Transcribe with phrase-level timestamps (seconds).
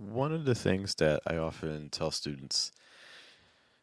[0.00, 2.72] One of the things that I often tell students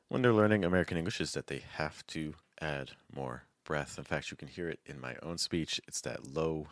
[0.08, 4.00] when they're learning American English is that they have to add more breath.
[4.00, 5.80] In fact, you can hear it in my own speech.
[5.88, 6.70] It's that low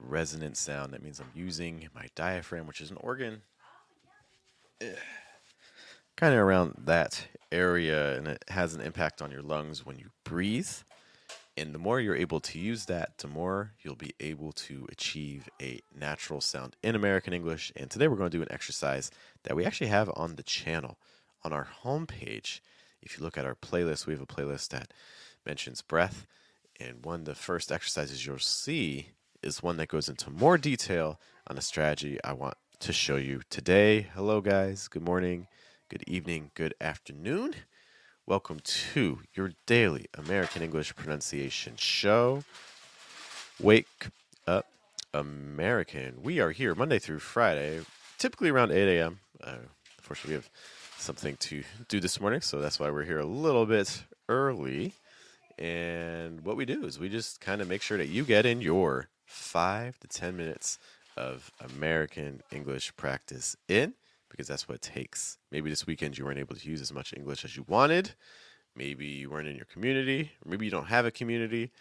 [0.00, 0.92] resonant sound.
[0.92, 3.42] That means I'm using my diaphragm, which is an organ
[4.80, 4.94] eh,
[6.16, 10.10] kind of around that area, and it has an impact on your lungs when you
[10.24, 10.72] breathe.
[11.58, 15.48] And the more you're able to use that, the more you'll be able to achieve
[15.60, 17.72] a natural sound in American English.
[17.74, 19.10] And today we're going to do an exercise
[19.44, 20.98] that we actually have on the channel.
[21.44, 22.60] On our homepage,
[23.00, 24.92] if you look at our playlist, we have a playlist that
[25.46, 26.26] mentions breath.
[26.78, 29.12] And one of the first exercises you'll see
[29.42, 33.40] is one that goes into more detail on a strategy I want to show you
[33.48, 34.02] today.
[34.14, 34.88] Hello, guys.
[34.88, 35.46] Good morning,
[35.88, 37.54] good evening, good afternoon.
[38.28, 42.42] Welcome to your daily American English pronunciation show.
[43.60, 44.08] Wake
[44.48, 44.66] up,
[45.14, 46.24] American.
[46.24, 47.82] We are here Monday through Friday,
[48.18, 49.20] typically around 8 a.m.
[49.40, 49.58] Uh,
[49.98, 50.50] unfortunately, we have
[50.98, 54.94] something to do this morning, so that's why we're here a little bit early.
[55.56, 58.60] And what we do is we just kind of make sure that you get in
[58.60, 60.80] your five to 10 minutes
[61.16, 63.94] of American English practice in
[64.30, 65.38] because that's what it takes.
[65.50, 68.14] Maybe this weekend you weren't able to use as much English as you wanted.
[68.74, 71.72] Maybe you weren't in your community, maybe you don't have a community,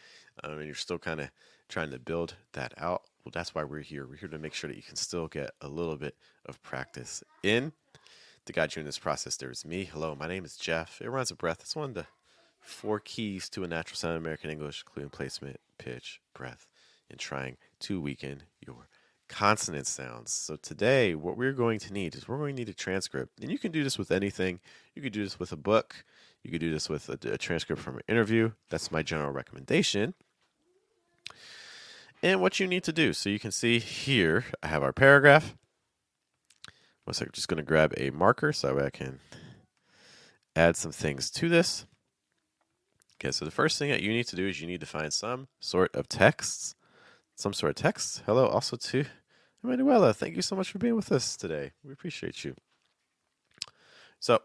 [0.44, 1.30] um, and you're still kind of
[1.68, 3.02] trying to build that out.
[3.24, 4.06] Well, that's why we're here.
[4.08, 7.24] We're here to make sure that you can still get a little bit of practice
[7.44, 7.74] in.
[8.46, 9.86] To guide you in this process, there is me.
[9.86, 11.02] Hello, my name is Jeff.
[11.02, 11.62] It runs a breath.
[11.62, 12.06] It's one of the
[12.62, 16.68] four keys to a natural sound American English, including placement, pitch, breath,
[17.10, 18.88] and trying to weaken your
[19.28, 20.32] consonant sounds.
[20.32, 23.40] So today, what we're going to need is we're going to need a transcript.
[23.42, 24.60] And you can do this with anything.
[24.94, 26.06] You could do this with a book.
[26.44, 28.52] You could do this with a, a transcript from an interview.
[28.70, 30.14] That's my general recommendation.
[32.22, 33.14] And what you need to do.
[33.14, 35.56] So you can see here, I have our paragraph.
[37.04, 39.20] One second, just going to grab a marker so I can
[40.56, 41.86] add some things to this.
[43.18, 45.14] Okay, so the first thing that you need to do is you need to find
[45.14, 46.76] some sort of texts
[47.36, 48.24] some sort of text.
[48.26, 49.06] Hello, also to
[49.66, 50.14] Emanuela.
[50.14, 51.72] Thank you so much for being with us today.
[51.84, 52.56] We appreciate you.
[54.20, 54.42] So,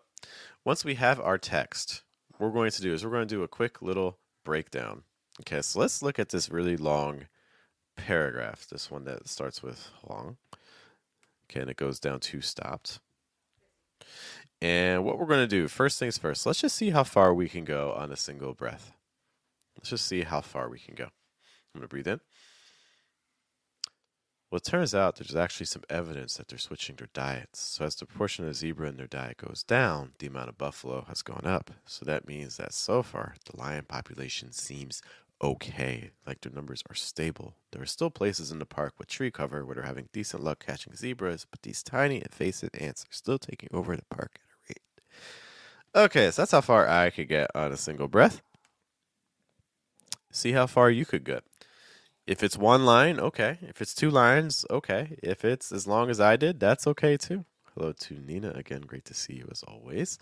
[0.64, 2.02] once we have our text,
[2.36, 5.02] what we're going to do is we're going to do a quick little breakdown.
[5.42, 7.26] Okay, so let's look at this really long
[7.96, 8.66] paragraph.
[8.68, 10.36] This one that starts with long.
[11.44, 13.00] Okay, and it goes down to stopped.
[14.62, 17.48] And what we're going to do, first things first, let's just see how far we
[17.48, 18.92] can go on a single breath.
[19.76, 21.04] Let's just see how far we can go.
[21.04, 22.20] I'm going to breathe in.
[24.50, 27.60] Well, it turns out there's actually some evidence that they're switching their diets.
[27.60, 31.04] So, as the proportion of zebra in their diet goes down, the amount of buffalo
[31.08, 31.70] has gone up.
[31.86, 35.02] So, that means that so far, the lion population seems
[35.40, 36.10] okay.
[36.26, 37.54] Like their numbers are stable.
[37.70, 40.64] There are still places in the park with tree cover where they're having decent luck
[40.66, 44.74] catching zebras, but these tiny invasive ants are still taking over the park at a
[46.00, 46.04] rate.
[46.06, 48.42] Okay, so that's how far I could get on a single breath.
[50.32, 51.44] See how far you could get.
[52.26, 53.58] If it's one line, okay.
[53.62, 55.18] If it's two lines, okay.
[55.22, 57.44] If it's as long as I did, that's okay too.
[57.74, 58.82] Hello to Nina again.
[58.82, 60.18] Great to see you as always.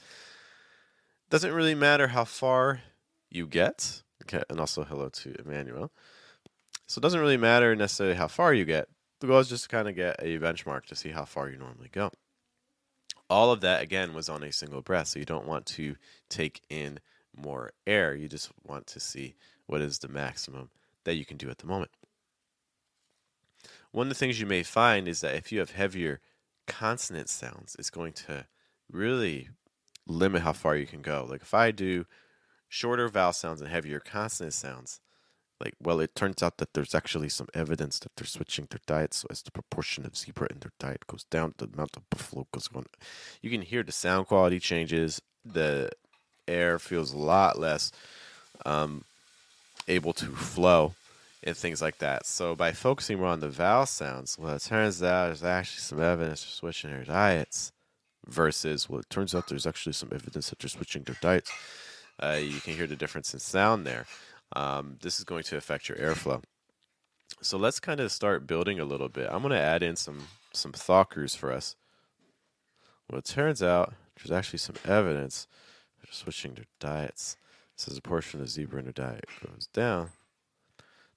[1.30, 2.80] Doesn't really matter how far
[3.30, 4.02] you get.
[4.22, 5.90] Okay, and also hello to Emmanuel.
[6.86, 8.88] So it doesn't really matter necessarily how far you get.
[9.20, 11.58] The goal is just to kind of get a benchmark to see how far you
[11.58, 12.10] normally go.
[13.28, 15.96] All of that again was on a single breath, so you don't want to
[16.28, 17.00] take in
[17.36, 18.14] more air.
[18.14, 19.34] You just want to see
[19.66, 20.70] what is the maximum
[21.08, 21.90] that you can do at the moment.
[23.92, 26.20] One of the things you may find is that if you have heavier
[26.66, 28.46] consonant sounds, it's going to
[28.92, 29.48] really
[30.06, 31.26] limit how far you can go.
[31.28, 32.04] Like if I do
[32.68, 35.00] shorter vowel sounds and heavier consonant sounds,
[35.58, 39.14] like well, it turns out that there's actually some evidence that they're switching their diet.
[39.14, 42.46] So as the proportion of zebra in their diet goes down, the amount of buffalo
[42.52, 42.84] goes on.
[43.40, 45.22] You can hear the sound quality changes.
[45.42, 45.90] The
[46.46, 47.92] air feels a lot less
[48.66, 49.04] um,
[49.88, 50.94] able to flow
[51.42, 52.26] and things like that.
[52.26, 56.00] So by focusing more on the vowel sounds, well, it turns out there's actually some
[56.00, 57.72] evidence for switching their diets.
[58.26, 61.50] Versus, well, it turns out there's actually some evidence that they're switching their diets.
[62.22, 64.04] Uh, you can hear the difference in sound there.
[64.54, 66.42] Um, this is going to affect your airflow.
[67.40, 69.28] So let's kind of start building a little bit.
[69.30, 71.76] I'm going to add in some some thoughts for us.
[73.08, 75.46] Well, it turns out there's actually some evidence
[76.02, 77.36] they're switching their diets.
[77.78, 80.10] So as a portion of zebra in their diet goes down,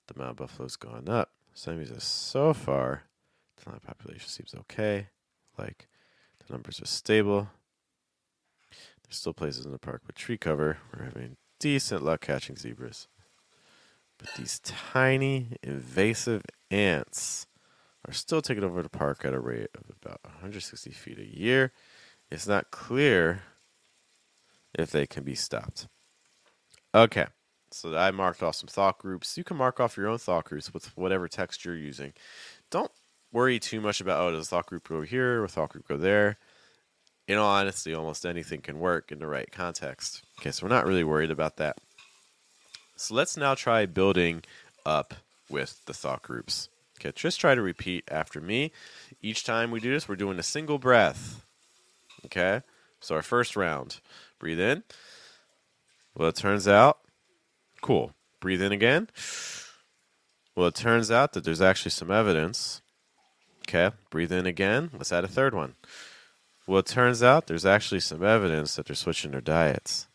[0.08, 1.32] the amount of buffalo's gone up.
[1.66, 3.04] That so far,
[3.58, 5.08] the lion population seems okay.
[5.58, 5.88] Like
[6.46, 7.50] the numbers are stable.
[9.04, 10.78] There's still places in the park with tree cover.
[10.94, 13.08] We're having decent luck catching zebras.
[14.20, 17.48] But these tiny invasive ants
[18.08, 21.72] are still taking over the park at a rate of about 160 feet a year.
[22.30, 23.42] It's not clear
[24.78, 25.88] if they can be stopped.
[26.94, 27.26] Okay,
[27.72, 29.38] so I marked off some thought groups.
[29.38, 32.12] You can mark off your own thought groups with whatever text you're using.
[32.70, 32.92] Don't
[33.32, 36.38] worry too much about, oh, does thought group go here or thought group go there?
[37.28, 40.24] In all honesty, almost anything can work in the right context.
[40.40, 41.78] Okay, so we're not really worried about that.
[42.98, 44.44] So let's now try building
[44.86, 45.14] up
[45.50, 46.68] with the thought groups.
[47.00, 48.74] Okay, just try to repeat after me.
[49.22, 51.46] Each time we do this, we're doing a single breath.
[52.26, 52.62] Okay,
[53.00, 54.02] so our first round.
[54.40, 54.84] Breathe in.
[56.16, 57.00] Well, it turns out,
[57.82, 58.14] cool.
[58.40, 59.10] Breathe in again.
[60.56, 62.82] Well, it turns out that there's actually some evidence.
[63.68, 64.90] Okay, breathe in again.
[64.94, 65.76] Let's add a third one.
[66.68, 70.08] Well, it turns out there's actually some evidence that they're switching their diets.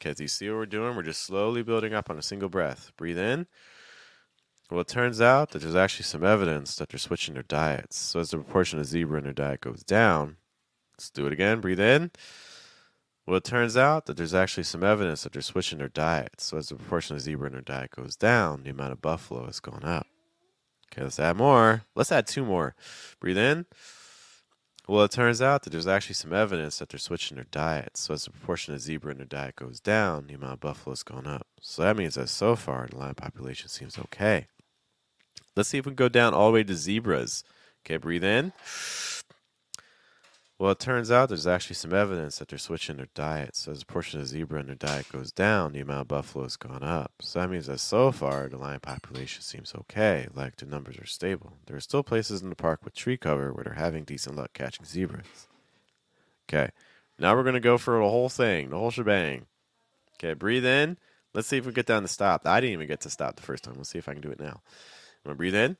[0.00, 0.96] Okay, do you see what we're doing?
[0.96, 2.92] We're just slowly building up on a single breath.
[2.96, 3.46] Breathe in.
[4.70, 7.98] Well, it turns out that there's actually some evidence that they're switching their diets.
[7.98, 10.36] So as the proportion of zebra in their diet goes down,
[10.94, 11.60] let's do it again.
[11.60, 12.10] Breathe in.
[13.26, 16.40] Well, it turns out that there's actually some evidence that they're switching their diet.
[16.40, 19.46] So as the proportion of zebra in their diet goes down, the amount of buffalo
[19.46, 20.06] is going up.
[20.92, 21.84] Okay, let's add more.
[21.94, 22.74] Let's add two more.
[23.20, 23.66] Breathe in.
[24.88, 27.96] Well, it turns out that there's actually some evidence that they're switching their diet.
[27.96, 30.92] So as the proportion of zebra in their diet goes down, the amount of buffalo
[30.92, 31.46] is going up.
[31.60, 34.48] So that means that so far the lion population seems okay.
[35.54, 37.44] Let's see if we can go down all the way to zebras.
[37.86, 38.52] Okay, breathe in.
[40.62, 43.56] Well, it turns out there's actually some evidence that they're switching their diet.
[43.56, 46.44] So as a portion of zebra in their diet goes down, the amount of buffalo
[46.44, 47.10] has gone up.
[47.20, 51.04] So that means that so far the lion population seems okay, like the numbers are
[51.04, 51.54] stable.
[51.66, 54.52] There are still places in the park with tree cover where they're having decent luck
[54.52, 55.48] catching zebras.
[56.48, 56.70] Okay,
[57.18, 59.46] now we're going to go for the whole thing, the whole shebang.
[60.14, 60.96] Okay, breathe in.
[61.34, 62.46] Let's see if we get down to stop.
[62.46, 63.74] I didn't even get to stop the first time.
[63.78, 64.60] Let's see if I can do it now.
[65.24, 65.76] I'm going to breathe in.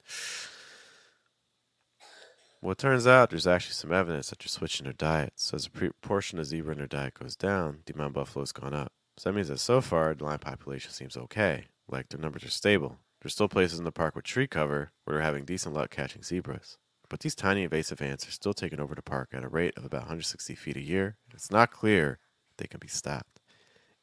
[2.62, 5.32] Well, it turns out there's actually some evidence that they're switching their diet.
[5.34, 8.42] So as a proportion of zebra in their diet goes down, the amount of buffalo
[8.42, 8.92] has gone up.
[9.16, 11.66] So that means that so far the lion population seems okay.
[11.88, 12.98] Like their numbers are stable.
[13.20, 16.22] There's still places in the park with tree cover where they're having decent luck catching
[16.22, 16.78] zebras.
[17.08, 19.84] But these tiny invasive ants are still taking over the park at a rate of
[19.84, 21.16] about 160 feet a year.
[21.34, 22.20] It's not clear
[22.58, 23.40] they can be stopped.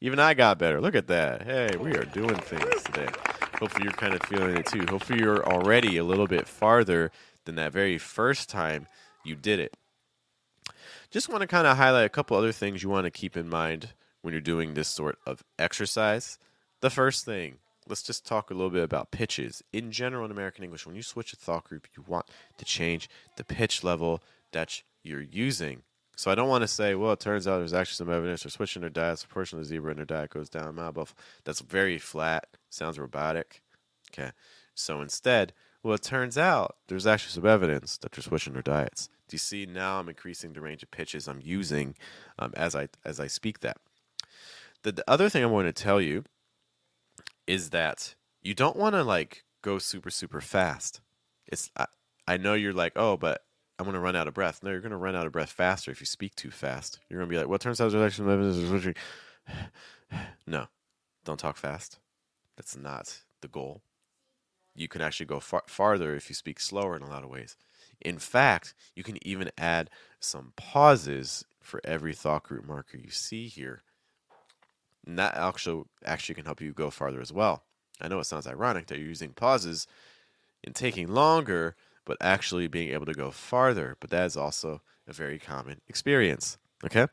[0.02, 0.82] Even I got better.
[0.82, 1.42] Look at that.
[1.42, 3.08] Hey, we are doing things today.
[3.58, 4.84] Hopefully you're kind of feeling it too.
[4.88, 7.10] Hopefully you're already a little bit farther
[7.44, 8.86] than that very first time
[9.24, 9.76] you did it.
[11.10, 13.48] Just want to kind of highlight a couple other things you want to keep in
[13.48, 13.90] mind
[14.22, 16.38] when you're doing this sort of exercise.
[16.80, 17.56] The first thing,
[17.88, 19.62] let's just talk a little bit about pitches.
[19.72, 22.26] In general, in American English, when you switch a thought group, you want
[22.58, 24.22] to change the pitch level
[24.52, 25.82] that you're using.
[26.16, 28.50] So I don't want to say, well, it turns out there's actually some evidence they're
[28.50, 29.22] switching their diets.
[29.22, 30.74] The portion of zebra in their diet goes down.
[30.92, 31.14] Buff.
[31.44, 32.46] That's very flat.
[32.68, 33.62] Sounds robotic.
[34.12, 34.30] Okay.
[34.74, 39.08] So instead, well, it turns out there's actually some evidence that they're switching their diets.
[39.28, 41.94] Do you see now I'm increasing the range of pitches I'm using
[42.38, 43.78] um, as I as I speak that.
[44.82, 46.24] The, the other thing I'm going to tell you
[47.46, 51.00] is that you don't want to like go super super fast.
[51.46, 51.86] It's I,
[52.26, 53.44] I know you're like oh but
[53.78, 54.62] I'm going to run out of breath.
[54.62, 56.98] No, you're going to run out of breath faster if you speak too fast.
[57.08, 58.94] You're going to be like, well, it turns out there's actually evidence switching.
[60.46, 60.66] no,
[61.24, 61.98] don't talk fast.
[62.58, 63.80] That's not the goal
[64.74, 67.56] you can actually go far- farther if you speak slower in a lot of ways.
[68.00, 69.90] In fact, you can even add
[70.20, 73.82] some pauses for every thought group marker you see here.
[75.06, 77.64] And that actually actually can help you go farther as well.
[78.00, 79.86] I know it sounds ironic that you're using pauses
[80.64, 83.96] and taking longer, but actually being able to go farther.
[84.00, 86.58] But that is also a very common experience.
[86.84, 87.06] Okay?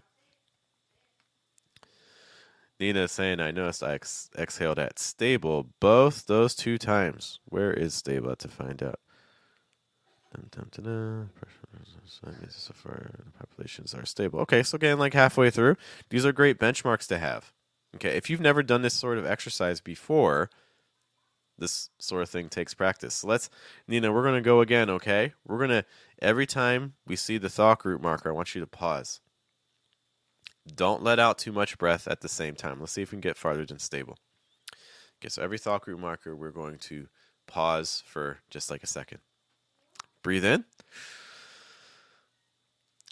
[2.79, 7.39] Nina saying, I noticed I ex- exhaled at stable both those two times.
[7.45, 8.99] Where is stable to find out?
[12.49, 14.39] So far, the populations are stable.
[14.41, 15.77] Okay, so again, like halfway through,
[16.09, 17.51] these are great benchmarks to have.
[17.95, 20.49] Okay, if you've never done this sort of exercise before,
[21.57, 23.15] this sort of thing takes practice.
[23.15, 23.49] So let's,
[23.87, 25.33] Nina, we're going to go again, okay?
[25.47, 25.85] We're going to,
[26.21, 29.21] every time we see the thought group marker, I want you to pause.
[30.75, 32.79] Don't let out too much breath at the same time.
[32.79, 34.17] Let's see if we can get farther than stable.
[35.19, 37.07] Okay, so every thought group marker, we're going to
[37.47, 39.19] pause for just like a second.
[40.21, 40.65] Breathe in.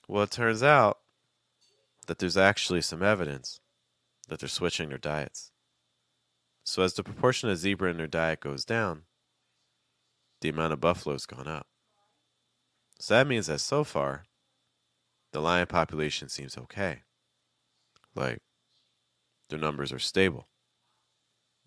[0.07, 0.99] Well, it turns out
[2.05, 3.59] that there's actually some evidence
[4.27, 5.51] that they're switching their diets.
[6.63, 9.03] So, as the proportion of zebra in their diet goes down,
[10.41, 11.67] the amount of buffalo's gone up.
[12.99, 14.25] So, that means that so far,
[15.31, 17.01] the lion population seems okay.
[18.15, 18.39] Like,
[19.49, 20.47] their numbers are stable.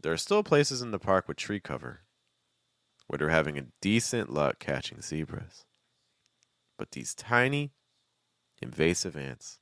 [0.01, 2.03] There are still places in the park with tree cover
[3.07, 5.65] where they're having a decent luck catching zebras.
[6.79, 7.73] But these tiny,
[8.63, 9.59] invasive ants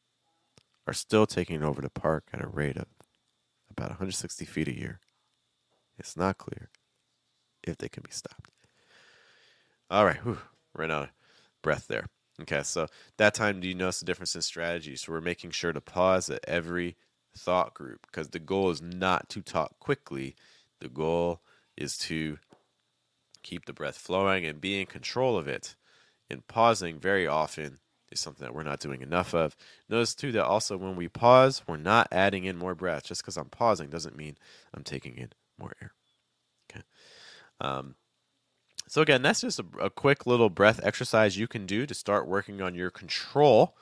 [0.87, 2.87] are still taking over the park at a rate of
[3.71, 5.01] about 160 feet a year.
[5.99, 6.71] It's not clear
[7.63, 8.51] if they can be stopped.
[9.91, 10.39] All right, whew,
[10.75, 11.11] ran out of
[11.63, 12.07] breath there.
[12.43, 14.97] Okay, so that time, do you notice the difference in strategy?
[14.97, 16.97] So we're making sure to pause at every
[17.37, 20.37] thought group because the goal is not to talk quickly.
[20.81, 21.41] The goal
[21.77, 22.39] is to
[23.43, 25.77] keep the breath flowing and be in control of it.
[26.29, 27.79] And pausing very often
[28.11, 29.57] is something that we're not doing enough of.
[29.89, 33.05] Notice too that also when we pause, we're not adding in more breath.
[33.05, 34.37] Just because I'm pausing doesn't mean
[34.75, 35.93] I'm taking in more air.
[36.71, 36.83] Okay.
[37.61, 37.95] Um,
[38.97, 42.27] so again, that's just a, a quick little breath exercise you can do to start
[42.27, 43.77] working on your control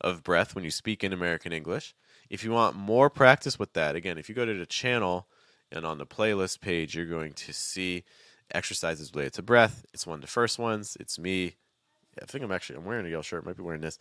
[0.00, 1.94] of breath when you speak in American English.
[2.30, 5.28] If you want more practice with that, again, if you go to the channel
[5.70, 8.04] and on the playlist page, you're going to see
[8.50, 9.84] exercises related to breath.
[9.92, 10.96] It's one of the first ones.
[10.98, 11.56] It's me.
[12.22, 13.44] I think I'm actually I'm wearing a yellow shirt.
[13.44, 13.98] Might be wearing this.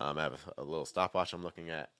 [0.00, 1.90] Um, I have a, a, little stopwatch I'm looking at.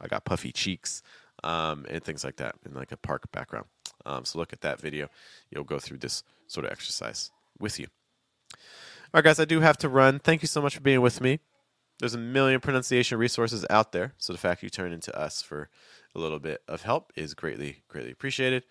[0.00, 1.02] I got puffy cheeks
[1.42, 3.66] um, and things like that in like a park background.
[4.06, 5.08] Um, so look at that video.
[5.50, 7.88] You'll go through this sort of exercise with you.
[8.54, 10.18] All right, guys, I do have to run.
[10.18, 11.40] Thank you so much for being with me.
[11.98, 15.70] There's a million pronunciation resources out there, so the fact you turn into us for
[16.14, 18.64] a little bit of help is greatly, greatly appreciated.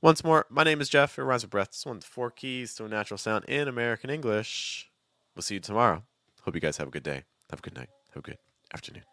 [0.00, 1.18] Once more, my name is Jeff.
[1.18, 1.80] It rhymes with breath.
[1.84, 4.90] One four keys to a natural sound in American English.
[5.36, 6.02] We'll see you tomorrow.
[6.42, 7.24] Hope you guys have a good day.
[7.50, 7.88] Have a good night.
[8.14, 8.38] Have a good
[8.74, 9.11] afternoon.